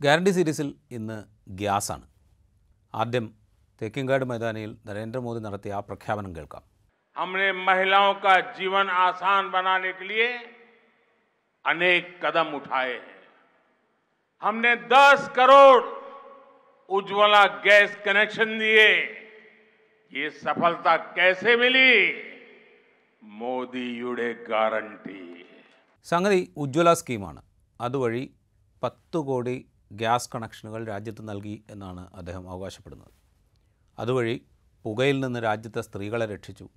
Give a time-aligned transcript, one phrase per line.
[0.00, 1.16] Guarantee സീരീസിൽ ഇന്ന്
[1.60, 2.06] ഗ്യാസാണ്
[2.94, 3.26] ആദ്യം
[3.80, 6.64] തേക്കിൻകാട് മൈതാനിയിൽ നരേന്ദ്രമോദി നടത്തിയ ആ പ്രഖ്യാപനം കേൾക്കാം
[7.16, 10.26] हमने महिलाओं का जीवन आसान बनाने के लिए
[11.64, 13.16] अनेक कदम उठाए हैं
[14.42, 15.80] हमने 10 करोड़
[16.88, 18.86] उज्ज्वला गैस कनेक्शन दिए
[20.12, 21.90] ये सफलता कैसे मिली
[23.22, 25.18] മോദിയുടെ ഗ്യാരണ്ടി
[26.06, 27.40] സംഗതി ഉജ്ജ്വല സ്കീമാണ്
[27.80, 28.22] അതുവഴി
[28.82, 29.56] പത്ത് കോടി
[29.90, 33.10] ഗ്യാസ് കണക്ഷനുകൾ രാജ്യത്ത് നൽകി എന്നാണ് അദ്ദേഹം അവകാശപ്പെടുന്നത്.
[33.98, 34.40] അതുവഴി
[34.84, 36.68] പുകയിൽ നിന്ന് രാജ്യത്തെ സ്ത്രീകളെ രക്ഷിച്ചു.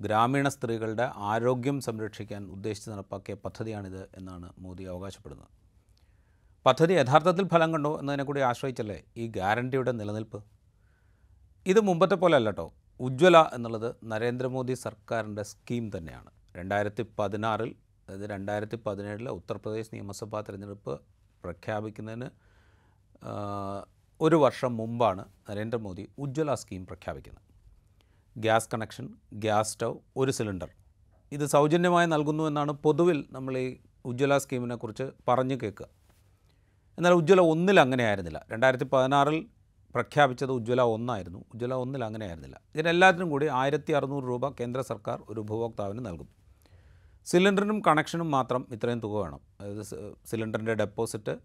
[0.00, 5.48] ഗ്രാമീണ സ്ത്രീകളുടെ ആരോഗ്യം സംരക്ഷിക്കാൻ ഉദ്ദേശിച്ച് നടപ്പാക്കിയ പദ്ധതിയാണിത് എന്നാണ് മോദി അവകാശപ്പെടുന്നത്.
[6.66, 10.42] പദ്ധതി യഥാർത്ഥത്തിൽ ഫലം കണ്ടോ എന്നതിനെ കൂടി ആശ്രയിച്ചല്ലേ ഈ ഗ്യാരണ്ടിയുടെ നിലനിൽപ്പ്?
[11.66, 16.30] ഇത് മുമ്പത്തെ പോലെ അല്ലട്ടോ ഉജ്ജ്വല എന്നുള്ളത് നരേന്ദ്രമോദി സർക്കാരിന്റെ സ്കീം തന്നെയാണ്.
[16.56, 17.74] രണ്ടായിരത്തി പതിനാറിൽ
[18.08, 21.00] അതായത് രണ്ടായിരത്തി പതിനേഴിലെ ഉത്തർപ്രദേശ് നിയമസഭാ തിരഞ്ഞെടുപ്പ്
[21.44, 22.47] പ്രഖ്യാപിക്കുന്നതിന്
[24.20, 27.44] ഒരു വർഷം മുമ്പാണ് നരേന്ദ്രമോദി ഉജ്ജ്വല സ്കീം പ്രഖ്യാപിക്കുന്നത്.
[28.36, 30.70] ഗ്യാസ് കണക്ഷൻ ഗ്യാസ് സ്റ്റൗ ഒരു സിലിണ്ടർ.
[31.32, 35.86] ഇത് സൗജന്യമായി നൽകുന്നു എന്നാണ് പൊതുവിൽ നമ്മൾ ഈ ഉജ്ജ്വല സ്കീമിനെക്കുറിച്ച് പറഞ്ഞു കേൾക്കുക.
[36.98, 38.46] എന്നാൽ ഉജ്ജ്വല ഒന്നിൽ അങ്ങനെ ആയിരുന്നില്ല.
[38.52, 39.46] രണ്ടായിരത്തി പതിനാറിൽ
[39.94, 41.44] പ്രഖ്യാപിച്ചത് ഉജ്ജ്വല ഒന്നായിരുന്നു.
[41.52, 42.60] ഉജ്ജ്വല ഒന്നിൽ അങ്ങനെ ആയിരുന്നില്ല.
[42.74, 46.28] ഇതിനെല്ലാത്തിനും കൂടി ആയിരത്തി അറുന്നൂറ് രൂപ കേന്ദ്ര സർക്കാർ ഒരു ഉപഭോക്താവിന് നൽകും.
[47.26, 49.40] സിലിണ്ടറിനും കണക്ഷനും മാത്രം ഇത്രയും തുക വേണം.
[49.60, 49.82] അതായത്
[50.26, 51.38] സിലിണ്ടറിന്റെ ഡെപ്പോസിറ്റ്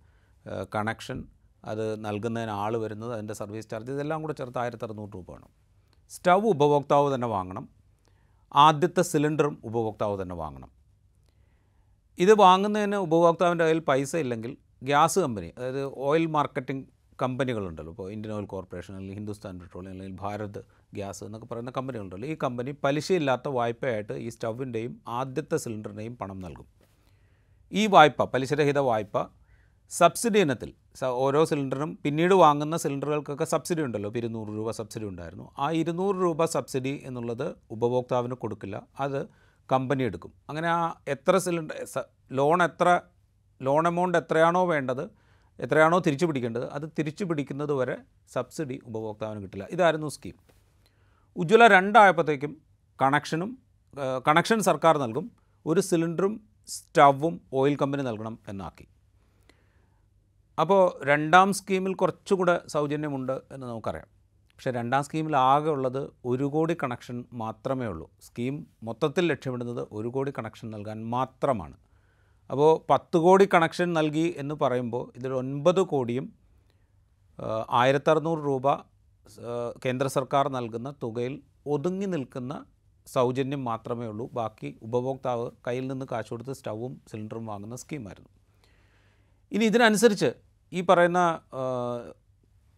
[0.76, 1.24] കണക്ഷൻ
[1.66, 5.50] അത് നൽകുന്നതിന് ആൾ വരുന്നത് അതിന്റെ സർവീസ് ചാർജ് ഇതെല്ലാം കൂടെ ചേർത്ത് ആയിരത്തി അറുന്നൂറ് രൂപ വേണം
[6.12, 7.70] സ്റ്റൗ ഉപഭോക്താവ് തന്നെ വാങ്ങണം.
[8.56, 10.70] ആദ്യത്തെ സിലിണ്ടറും ഉപഭോക്താവ് തന്നെ വാങ്ങണം.
[12.20, 16.86] ഇത് വാങ്ങുന്നതിന് ഉപഭോക്താവിന്റെ കയ്യിൽ പൈസ ഇല്ലെങ്കിൽ ഗ്യാസ് കമ്പനി അതായത് ഓയിൽ മാർക്കറ്റിംഗ്
[17.22, 20.60] കമ്പനികളുണ്ടല്ലോ ഇപ്പോൾ ഇന്ത്യൻ ഓയിൽ കോർപ്പറേഷൻ അല്ലെങ്കിൽ ഹിന്ദുസ്ഥാൻ പെട്രോളിയം അല്ലെങ്കിൽ ഭാരത്
[20.94, 26.68] ഗ്യാസ് എന്നൊക്കെ പറയുന്ന കമ്പനികളുണ്ടല്ലോ ഈ കമ്പനി പലിശയില്ലാത്ത വായ്പയായിട്ട് ഈ സ്റ്റൗവിന്റെയും ആദ്യത്തെ സിലിണ്ടറിന്റെയും പണം നൽകും.
[27.72, 29.18] ഈ വായ്പ പലിശരഹിത വായ്പ
[29.98, 30.70] സബ്സിഡി ഇനത്തിൽ
[31.06, 34.08] ഓരോ സിലിണ്ടറിനും പിന്നീട് വാങ്ങുന്ന സിലിണ്ടറുകൾക്കൊക്കെ സബ്സിഡി ഉണ്ടല്ലോ.
[34.10, 35.52] ഇപ്പോൾ ഇരുന്നൂറ് രൂപ സബ്സിഡി ഉണ്ടായിരുന്നു.
[35.60, 38.78] ആ ഇരുന്നൂറ് രൂപ സബ്സിഡി എന്നുള്ളത് ഉപഭോക്താവിന് കൊടുക്കില്ല.
[39.00, 39.20] അത്
[39.72, 40.32] കമ്പനി എടുക്കും.
[40.50, 41.76] അങ്ങനെ ആ എത്ര സിലിണ്ടർ
[42.32, 43.02] ലോൺ എത്ര
[43.62, 45.04] ലോൺ എമൗണ്ട് എത്രയാണോ വേണ്ടത്
[45.60, 47.98] എത്രയാണോ തിരിച്ചു പിടിക്കേണ്ടത് അത് തിരിച്ചു പിടിക്കുന്നത് വരെ
[48.34, 49.68] സബ്സിഡി ഉപഭോക്താവിന് കിട്ടില്ല.
[49.72, 50.36] ഇതായിരുന്നു സ്കീം.
[51.38, 52.58] ഉജ്ജ്വല രണ്ടായപ്പോഴത്തേക്കും
[53.02, 53.52] കണക്ഷനും
[54.28, 55.32] കണക്ഷൻ സർക്കാർ നൽകും.
[55.66, 56.34] ഒരു സിലിണ്ടറും
[56.68, 58.86] സ്റ്റവും ഓയിൽ കമ്പനി നൽകണം എന്നാക്കി.
[60.60, 64.10] അപ്പോൾ രണ്ടാം സ്കീമിൽ കുറച്ചുകൂടെ സൗജന്യമുണ്ട് എന്ന് നമുക്കറിയാം.
[64.54, 68.08] പക്ഷേ രണ്ടാം സ്കീമിൽ ആകെ ഉള്ളത് ഒരു കോടി കണക്ഷൻ മാത്രമേ ഉള്ളൂ.
[68.22, 71.76] സ്കീം മൊത്തത്തിൽ ലക്ഷ്യമിടുന്നത് ഒരു കോടി കണക്ഷൻ നൽകാൻ മാത്രമാണ്.
[72.52, 76.26] അപ്പോൾ പത്ത് കോടി കണക്ഷൻ നൽകി എന്ന് പറയുമ്പോൾ ഇതിൽ ഒൻപത് കോടിയും
[77.70, 78.76] ആയിരത്തറുന്നൂറ് രൂപ
[79.86, 81.36] കേന്ദ്ര സർക്കാർ നൽകുന്ന തുകയിൽ
[81.68, 82.54] ഒതുങ്ങി നിൽക്കുന്ന
[83.08, 84.26] സൗജന്യം മാത്രമേ ഉള്ളൂ.
[84.34, 88.33] ബാക്കി ഉപഭോക്താവ് കയ്യിൽ നിന്ന് കാശ് കൊടുത്ത് സ്റ്റൗവും സിലിണ്ടറും വാങ്ങുന്ന സ്കീമായിരുന്നു.
[89.54, 90.30] ഇനി ഇതിനനുസരിച്ച്
[90.72, 91.20] ഈ പറയുന്ന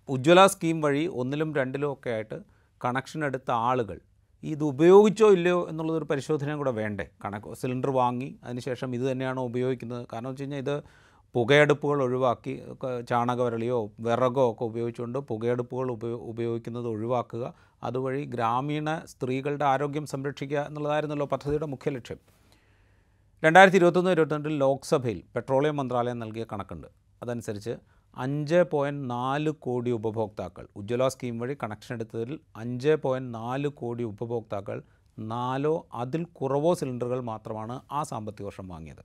[0.09, 2.38] ഉജ്ജ്വല സ്കീം വഴി ഒന്നിലും രണ്ടിലും ഒക്കെ ആയിട്ട്
[2.81, 3.97] കണക്ഷൻ എടുത്ത ആളുകൾ
[4.44, 7.06] ഇത് ഉപയോഗിച്ചോ ഇല്ലയോ എന്നുള്ളതൊരു പരിശോധനയും കൂടെ വേണ്ടേ?
[7.24, 10.08] കണക്ക് സിലിണ്ടർ വാങ്ങി അതിനുശേഷം ഇത് തന്നെയാണോ ഉപയോഗിക്കുന്നത്?
[10.14, 10.75] കാരണം വെച്ച് കഴിഞ്ഞാൽ ഇത്
[11.35, 12.53] പുകയടുപ്പുകൾ ഒഴിവാക്കി
[13.09, 17.53] ചാണകവരളിയോ വിറകോ ഒക്കെ ഉപയോഗിച്ചുകൊണ്ട് പുകയടുപ്പുകൾ ഉപയോ ഉപയോഗിക്കുന്നത് ഒഴിവാക്കുക.
[17.84, 22.19] അതുവഴി ഗ്രാമീണ സ്ത്രീകളുടെ ആരോഗ്യം സംരക്ഷിക്കുക എന്നുള്ളതായിരുന്നല്ലോ പദ്ധതിയുടെ മുഖ്യ ലക്ഷ്യം.
[23.45, 26.88] രണ്ടായിരത്തി ഇരുപത്തൊന്ന് ഇരുപത്തിരണ്ടിൽ ലോക്സഭയിൽ പെട്രോളിയം മന്ത്രാലയം നൽകിയ കണക്കുണ്ട്.
[27.23, 27.73] അതനുസരിച്ച്
[28.17, 34.78] അഞ്ച് പോയിന്റ് നാല് കോടി ഉപഭോക്താക്കൾ ഉജ്ജ്വല സ്കീം വഴി കണക്ഷൻ എടുത്തതിൽ അഞ്ച് പോയിന്റ് നാല് കോടി ഉപഭോക്താക്കൾ
[35.17, 39.03] നാലോ അതിൽ കുറവോ സിലിണ്ടറുകൾ മാത്രമാണ് ആ സാമ്പത്തിക വർഷം വാങ്ങിയത്.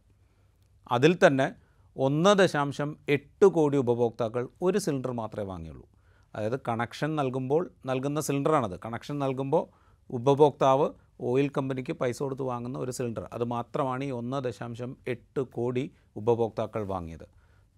[0.92, 1.48] അതിൽ തന്നെ
[1.96, 5.86] ഒന്ന് ദശാംശം എട്ട് കോടി ഉപഭോക്താക്കൾ ഒരു സിലിണ്ടർ മാത്രമേ വാങ്ങിയുള്ളൂ.
[6.34, 8.80] അതായത് കണക്ഷൻ നൽകുമ്പോൾ നൽകുന്ന സിലിണ്ടറാണത്.
[8.86, 9.64] കണക്ഷൻ നൽകുമ്പോൾ
[10.10, 10.88] ഉപഭോക്താവ്
[11.20, 13.28] ഓയിൽ കമ്പനിക്ക് പൈസ കൊടുത്ത് വാങ്ങുന്ന ഒരു സിലിണ്ടർ.
[13.32, 17.26] അത് മാത്രമാണ് ഈ ഒന്ന് ദശാംശം എട്ട് കോടി ഉപഭോക്താക്കൾ വാങ്ങിയത്.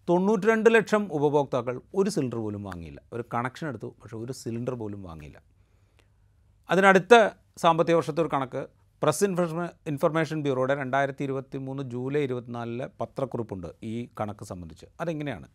[0.09, 3.03] തൊണ്ണൂറ്റി രണ്ട് ലക്ഷം ഉപഭോക്താക്കൾ ഒരു സിലിണ്ടർ പോലും വാങ്ങിയില്ല.
[3.13, 5.43] ഒരു കണക്ഷൻ എടുത്തു പക്ഷേ ഒരു സിലിണ്ടർ പോലും വാങ്ങിയില്ല.
[6.71, 7.15] അതിനടുത്ത
[7.57, 8.67] സാമ്പത്തിക വർഷത്തെ ഒരു കണക്ക്
[9.03, 14.87] പ്രസ് ഇൻഫർമേ ഇൻഫർമേഷൻ ബ്യൂറോയുടെ രണ്ടായിരത്തി ഇരുപത്തി മൂന്ന് ജൂലൈ ഇരുപത്തിനാലിലെ പത്രക്കുറിപ്പുണ്ട് ഈ കണക്ക് സംബന്ധിച്ച്.
[15.01, 15.49] അതെങ്ങനെയാണ്?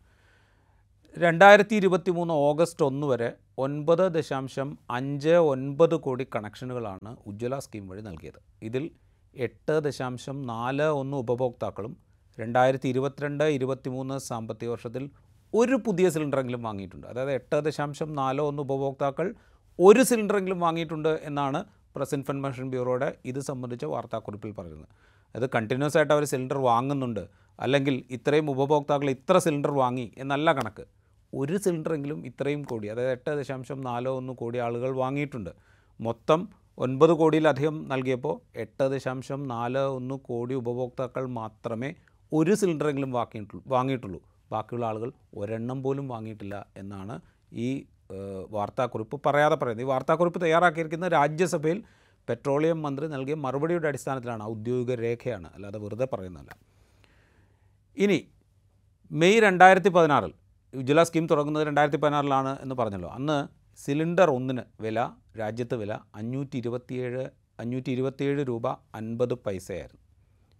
[1.16, 3.28] രണ്ടായിരത്തി ഇരുപത്തി മൂന്ന് ഓഗസ്റ്റ് ഒന്ന് വരെ
[3.58, 8.38] ഒൻപത് ദശാംശം അഞ്ച് ഒൻപത് കോടി കണക്ഷനുകളാണ് ഉജ്ജ്വല സ്കീം വഴി നൽകിയത്.
[8.62, 8.84] ഇതിൽ
[9.36, 11.94] എട്ട് ദശാംശം നാല് ഒന്ന് ഉപഭോക്താക്കളും
[12.38, 15.06] രണ്ടായിരത്തി ഇരുപത്തിരണ്ട് ഇരുപത്തി മൂന്ന് സാമ്പത്തിക വർഷത്തിൽ
[15.52, 17.06] ഒരു പുതിയ സിലിണ്ടറെങ്കിലും വാങ്ങിയിട്ടുണ്ട്.
[17.06, 19.28] അതായത് എട്ട് ദശാംശം നാല് ഒന്ന് ഉപഭോക്താക്കൾ
[19.78, 21.62] ഒരു സിലിണ്ടറെങ്കിലും വാങ്ങിയിട്ടുണ്ട് എന്നാണ്
[21.96, 24.88] പ്രസ് ഇൻഫർമേഷൻ ബ്യൂറോയുടെ ഇത് സംബന്ധിച്ച വാർത്താക്കുറിപ്പിൽ പറയുന്നത്.
[25.34, 27.24] അത് കണ്ടിന്യൂസ് ആയിട്ട് അവർ സിലിണ്ടർ വാങ്ങുന്നുണ്ട്.
[27.58, 30.86] അല്ലെങ്കിൽ ഇത്രയും ഉപഭോക്താക്കൾ ഇത്ര സിലിണ്ടർ വാങ്ങി എന്നല്ല കണക്ക്.
[31.34, 35.50] ഒരു സിലിണ്ടറെങ്കിലും ഇത്രയും കോടി അതായത് എട്ട് ദശാംശം നാലോ ഒന്ന് കോടി ആളുകൾ വാങ്ങിയിട്ടുണ്ട്.
[36.00, 36.48] മൊത്തം
[36.78, 41.94] ഒൻപത് കോടിയിലധികം നൽകിയപ്പോൾ എട്ട് ദശാംശം നാല് ഒന്ന് കോടി ഉപഭോക്താക്കൾ മാത്രമേ
[42.32, 44.20] ഒരു സിലിണ്ടറെങ്കിലും വാങ്ങിയിട്ടുള്ളൂ വാങ്ങിയിട്ടുള്ളൂ.
[44.52, 47.20] ബാക്കിയുള്ള ആളുകൾ ഒരെണ്ണം പോലും വാങ്ങിയിട്ടില്ല എന്നാണ്
[47.52, 47.86] ഈ
[48.50, 49.86] വാർത്താക്കുറിപ്പ് പറയാതെ പറയുന്നത്.
[49.86, 51.82] ഈ വാർത്താക്കുറിപ്പ് തയ്യാറാക്കിയിരിക്കുന്ന രാജ്യസഭയിൽ
[52.28, 55.50] പെട്രോളിയം മന്ത്രി നൽകിയ മറുപടിയുടെ അടിസ്ഥാനത്തിലാണ് ഔദ്യോഗിക രേഖയാണ്.
[55.54, 56.56] അല്ലാതെ വെറുതെ പറയുന്നതല്ല.
[57.96, 58.28] ഇനി
[59.12, 60.32] മെയ് രണ്ടായിരത്തി പതിനാറിൽ
[60.74, 63.08] ഉജ്ജ്വല സ്കീം തുടങ്ങുന്നത് രണ്ടായിരത്തി പതിനാറിലാണ് എന്ന് പറഞ്ഞല്ലോ.
[63.08, 63.48] അന്ന്
[63.84, 67.28] സിലിണ്ടർ ഒന്നിന് വില രാജ്യത്ത് വില അഞ്ഞൂറ്റി ഇരുപത്തിയേഴ്
[67.60, 70.02] അഞ്ഞൂറ്റി ഇരുപത്തിയേഴ് രൂപ അൻപത് പൈസയായിരുന്നു.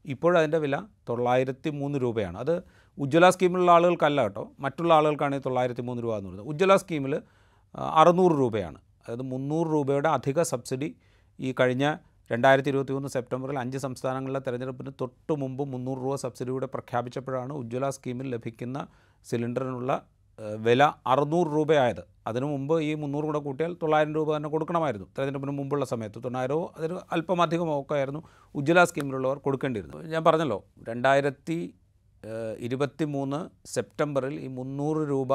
[0.04, 0.76] ഇപ്പോഴതിന്റെ വില
[1.08, 2.38] തൊള്ളായിരത്തി മൂന്ന് രൂപയാണ്.
[2.38, 2.62] അത്
[2.98, 4.52] ഉജ്ജ്വല സ്കീമിലുള്ള ആളുകൾക്കല്ല കേട്ടോ.
[4.60, 7.22] മറ്റുള്ള ആളുകൾക്കാണെങ്കിൽ തൊള്ളായിരത്തി മൂന്ന് രൂപ എന്ന് പറയുന്നത് ഉജ്ജ്വല സ്കീമിൽ
[7.74, 8.78] അറുന്നൂറ് രൂപയാണ്.
[9.02, 10.96] അതായത് മുന്നൂറ് രൂപയുടെ അധിക സബ്സിഡി
[11.40, 11.96] ഈ കഴിഞ്ഞ
[12.32, 18.30] രണ്ടായിരത്തി ഇരുപത്തി മൂന്ന് സെപ്റ്റംബറിൽ അഞ്ച് സംസ്ഥാനങ്ങളിലെ തെരഞ്ഞെടുപ്പിന് തൊട്ട് മുമ്പ് മുന്നൂറ് രൂപ സബ്സിഡിയുടെ പ്രഖ്യാപിച്ചപ്പോഴാണ് ഉജ്ജ്വല സ്കീമിൽ
[18.30, 18.86] ലഭിക്കുന്ന
[19.26, 19.92] സിലിണ്ടറിനുള്ള
[20.66, 20.82] വില
[21.12, 22.02] അറുന്നൂറ് രൂപയായത്.
[22.26, 25.06] അതിനു മുമ്പ് ഈ മുന്നൂറ് കൂടെ കൂട്ടിയാൽ തൊള്ളായിരം രൂപ തന്നെ കൊടുക്കണമായിരുന്നു.
[25.14, 27.42] തെരഞ്ഞെടുപ്പിന് മുമ്പുള്ള സമയത്ത് തൊണ്ണായിരമോ അതിന് അല്പം
[27.80, 28.22] ഒക്കെ ആയിരുന്നു
[28.54, 31.58] ഉജ്ജ്വല സ്കീമിലുള്ളവർ കൊടുക്കേണ്ടിയിരുന്നു ഞാൻ പറഞ്ഞല്ലോ രണ്ടായിരത്തി
[32.58, 33.38] ഇരുപത്തി മൂന്ന്
[33.74, 35.32] സെപ്റ്റംബറിൽ ഈ മുന്നൂറ് രൂപ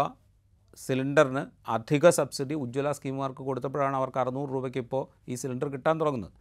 [0.77, 1.41] സിലിണ്ടറിന്
[1.75, 6.33] അധിക സബ്സിഡി ഉജ്ജ്വല സ്കീമുകാർക്ക് കൊടുത്തപ്പോഴാണ് അവർക്ക് അറുന്നൂറ് രൂപയ്ക്ക് ഇപ്പോൾ ഈ സിലിണ്ടർ കിട്ടാൻ തുടങ്ങുന്നത്.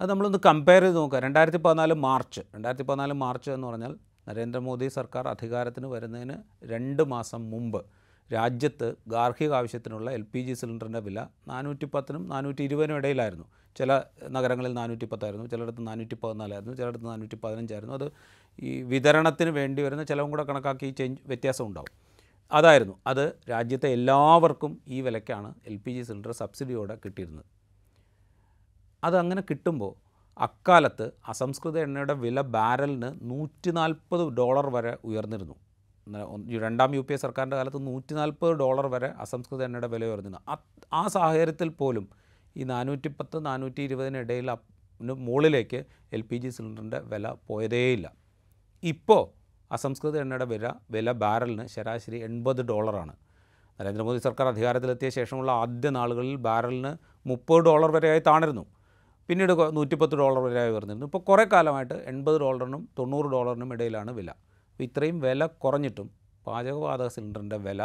[0.00, 1.18] അത് നമ്മളൊന്ന് കമ്പയർ ചെയ്ത് നോക്കുക.
[1.18, 3.94] രണ്ടായിരത്തി പതിനാല് മാർച്ച് രണ്ടായിരത്തി പതിനാല് മാർച്ച് എന്ന് പറഞ്ഞാൽ
[4.28, 7.80] നരേന്ദ്രമോദി സർക്കാർ അധികാരത്തിന് വരുന്നതിന് രണ്ട് മാസം മുമ്പ്
[8.32, 13.46] രാജ്യത്ത് ഗാർഹിക ആവശ്യത്തിനുള്ള എൽ പി ജി സിലിണ്ടറിന്റെ വില നാനൂറ്റി പത്തിനും നാനൂറ്റി ഇരുപതിനും ഇടയിലായിരുന്നു.
[13.76, 13.92] ചില
[14.30, 18.12] നഗരങ്ങളിൽ നാനൂറ്റി പത്തായിരുന്നു ചിലയിടത്ത് നാനൂറ്റി പതിനാലായിരുന്നു ചിലയിടത്ത് നാനൂറ്റി പതിനഞ്ചായിരുന്നു അത്
[18.62, 21.92] ഈ വിതരണത്തിന് വേണ്ടി വരുന്ന ചിലവും കൂടെ കണക്കാക്കി ചേഞ്ച് വ്യത്യാസം ഉണ്ടാവും.
[22.52, 27.46] അതായിരുന്നു അത് രാജ്യത്തെ എല്ലാവർക്കും ഈ വിലയ്ക്കാണ് എൽ പി ജി സിലിണ്ടർ സബ്സിഡിയോടെ കിട്ടിയിരുന്നത്.
[29.04, 30.07] അതങ്ങനെ കിട്ടുമ്പോൾ
[30.46, 35.56] അക്കാലത്ത് അസംസ്കൃത എണ്ണയുടെ വില ബാരലിന് നൂറ്റി നാൽപ്പത് ഡോളർ വരെ ഉയർന്നിരുന്നു.
[36.64, 40.40] രണ്ടാം യു പി എ സർക്കാരിന്റെ കാലത്ത് നൂറ്റി നാൽപ്പത് ഡോളർ വരെ അസംസ്കൃത എണ്ണയുടെ വില ഉയർന്നിരുന്നു.
[41.00, 42.04] ആ സാഹചര്യത്തിൽ പോലും
[42.56, 44.48] ഈ നാനൂറ്റി പത്ത് നാനൂറ്റി ഇരുപതിനിടയിൽ
[45.26, 45.80] മുകളിലേക്ക്
[46.16, 48.06] എൽ പി ജി സിലിണ്ടറിന്റെ വില പോയതേയില്ല.
[48.82, 49.22] ഇപ്പോൾ
[49.70, 53.14] അസംസ്കൃത എണ്ണയുടെ വില വില ബാരലിന് ശരാശരി എൺപത് ഡോളറാണ്.
[53.78, 56.92] നരേന്ദ്രമോദി സർക്കാർ അധികാരത്തിലെത്തിയ ശേഷമുള്ള ആദ്യ നാളുകളിൽ ബാരലിന്
[57.30, 58.64] മുപ്പത് ഡോളർ വരെയായി താണിരുന്നു.
[59.28, 61.06] പിന്നീട് നൂറ്റിപ്പത്ത് ഡോളർ വരെയായി ഉയർന്നിരുന്നു.
[61.10, 64.30] ഇപ്പോൾ കുറേ കാലമായിട്ട് എൺപത് ഡോളറിനും തൊണ്ണൂറ് ഡോളറിനും ഇടയിലാണ് വില.
[64.70, 66.08] അപ്പോൾ ഇത്രയും വില കുറഞ്ഞിട്ടും
[66.46, 67.82] പാചകവാതക സിലിണ്ടറിന്റെ വില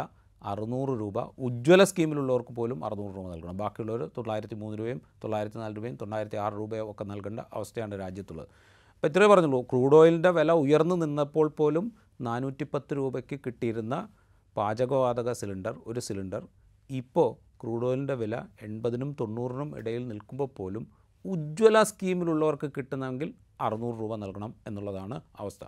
[0.50, 3.56] അറുന്നൂറ് രൂപ ഉജ്ജ്വല സ്കീമിലുള്ളവർക്ക് പോലും അറുന്നൂറ് രൂപ നൽകണം.
[3.62, 8.48] ബാക്കിയുള്ളവർ തൊള്ളായിരത്തി മൂന്ന് രൂപയും തൊള്ളായിരത്തി നാല് രൂപയും തൊള്ളായിരത്തി ആറ് രൂപയും ഒക്കെ നൽകേണ്ട അവസ്ഥയാണ് രാജ്യത്തുള്ളത്.
[8.94, 9.60] അപ്പോൾ ഇത്രയേ പറഞ്ഞുള്ളൂ.
[9.70, 11.86] ക്രൂഡ് ഓയിലിന്റെ വില ഉയർന്നു നിന്നപ്പോൾ പോലും
[12.20, 13.94] നാനൂറ്റി പത്ത് രൂപയ്ക്ക് കിട്ടിയിരുന്ന
[14.56, 16.42] പാചകവാതക സിലിണ്ടർ ഒരു സിലിണ്ടർ
[16.90, 17.30] ഇപ്പോൾ
[17.62, 20.84] ക്രൂഡ് ഓയിലിന്റെ വില എൺപതിനും തൊണ്ണൂറിനും ഇടയിൽ നിൽക്കുമ്പോൾ പോലും
[21.24, 25.64] ഉജ്ജ്വല സ്കീമിലുള്ളവർക്ക് കിട്ടണമെങ്കിൽ അറുന്നൂറ് രൂപ നൽകണം എന്നുള്ളതാണ് അവസ്ഥ.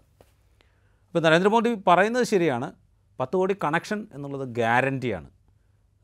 [1.08, 2.72] ഇപ്പോൾ നരേന്ദ്രമോദി പറയുന്നത് ശരിയാണ്
[3.20, 5.30] പത്ത് കോടി കണക്ഷൻ എന്നുള്ളത് ഗ്യാരന്റിയാണ്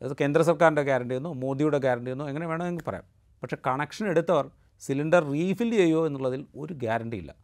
[0.03, 3.05] അത് കേന്ദ്ര സർക്കാരിന്റെ ഗ്യാരണ്ടി എന്നോ മോദിയുടെ ഗ്യാരണ്ടി എന്നോ എങ്ങനെ വേണമെങ്കിൽ പറയാം.
[3.43, 4.51] പക്ഷേ കണക്ഷൻ എടുത്തവർ
[4.81, 7.35] സിലിണ്ടർ റീഫിൽ ചെയ്യുമോ എന്നുള്ളതിൽ ഒരു ഗ്യാരണ്ടി ഇല്ല.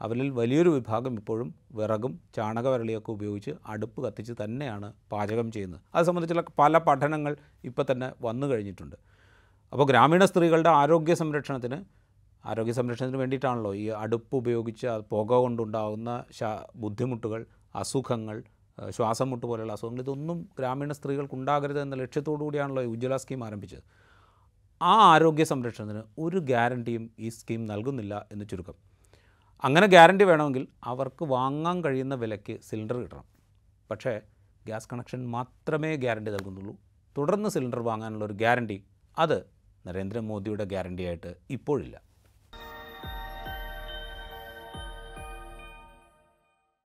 [0.00, 5.80] അവരിൽ വലിയൊരു വിഭാഗം ഇപ്പോഴും വിറകും ചാണകവരളിയൊക്കെ ഉപയോഗിച്ച് അടുപ്പ് കത്തിച്ച് തന്നെയാണ് പാചകം ചെയ്യുന്നത്.
[5.94, 8.96] അത് സംബന്ധിച്ചുള്ള പല പഠനങ്ങൾ ഇപ്പോൾ തന്നെ വന്നു കഴിഞ്ഞിട്ടുണ്ട്.
[9.72, 11.84] അപ്പോൾ ഗ്രാമീണ സ്ത്രീകളുടെ ആരോഗ്യ സംരക്ഷണത്തിന്
[12.46, 16.24] ആരോഗ്യ സംരക്ഷണത്തിന് വേണ്ടിയിട്ടാണല്ലോ ഈ അടുപ്പ് ഉപയോഗിച്ച് പുക കൊണ്ടുണ്ടാകുന്ന
[16.76, 18.42] ബുദ്ധിമുട്ടുകൾ അസുഖങ്ങൾ
[18.90, 23.82] ശ്വാസം മുട്ട് പോലെയുള്ള അസുഖങ്ങൾ ഇതൊന്നും ഗ്രാമീണ സ്ത്രീകൾക്ക് ഉണ്ടാകരുത് എന്ന ലക്ഷ്യത്തോടു കൂടിയാണല്ലോ ഈ ഉജ്ജ്വല സ്കീം ആരംഭിച്ചത്.
[24.82, 28.74] ആ ആരോഗ്യ സംരക്ഷണത്തിന് ഒരു ഗ്യാരണ്ടിയും ഈ സ്കീം നൽകുന്നില്ല എന്ന് ചുരുക്കം.
[29.64, 33.24] അങ്ങനെ ഗ്യാരണ്ടി വേണമെങ്കിൽ അവർക്ക് വാങ്ങാൻ കഴിയുന്ന വിലയ്ക്ക് സിലിണ്ടർ കിട്ടണം.
[33.90, 34.20] പക്ഷേ
[34.66, 36.76] ഗ്യാസ് കണക്ഷൻ മാത്രമേ ഗ്യാരണ്ടി നൽകുന്നുള്ളൂ.
[37.16, 38.84] തുടർന്ന് സിലിണ്ടർ വാങ്ങാനുള്ള ഒരു ഗ്യാരണ്ടി
[39.18, 39.57] അത്
[39.88, 41.96] നരേന്ദ്രമോദിയുടെ ഗ്യാരണ്ടിയായിട്ട് ഇപ്പോഴില്ല.